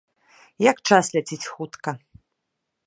[0.71, 1.91] Як час ляціць хутка!